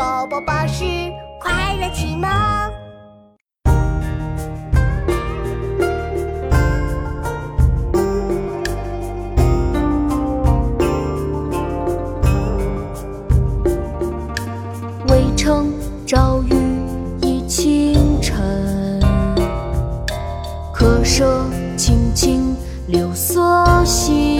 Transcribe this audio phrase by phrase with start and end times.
[0.00, 0.82] 宝宝巴士
[1.38, 2.26] 快乐启蒙。
[15.06, 15.70] 渭城
[16.06, 16.54] 朝雨
[17.20, 18.98] 浥轻尘，
[20.72, 21.44] 客舍
[21.76, 22.56] 青青
[22.86, 24.39] 柳色新。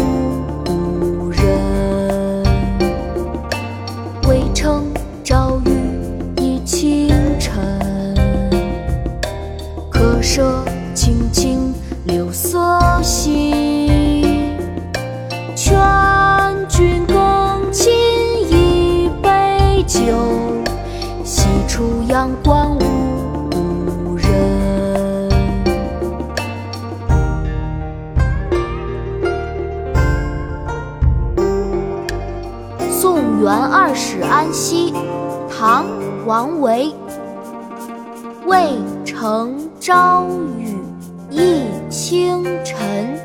[10.01, 11.71] 客舍青青
[12.05, 12.59] 柳色
[13.03, 14.57] 新。
[15.55, 15.77] 劝
[16.67, 17.93] 君更尽
[18.49, 20.01] 一杯酒，
[21.23, 22.79] 西出阳关无
[23.51, 25.29] 故人。
[32.89, 34.95] 送元二使安西，
[35.47, 35.85] 唐·
[36.25, 36.91] 王维。
[38.47, 38.79] 渭
[39.11, 40.25] 承朝
[40.57, 40.77] 雨，
[41.29, 43.19] 一清晨，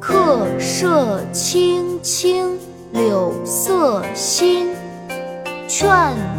[0.00, 2.58] 客舍青青
[2.90, 4.66] 柳色新。
[5.68, 5.88] 劝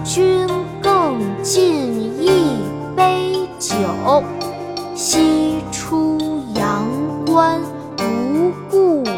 [0.03, 0.45] 君
[0.81, 2.57] 更尽一
[2.97, 3.77] 杯酒，
[4.93, 6.19] 西出
[6.53, 6.85] 阳
[7.25, 7.61] 关
[7.97, 9.08] 无故人。